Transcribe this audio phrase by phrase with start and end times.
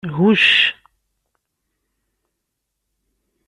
[0.15, 0.47] Hucc.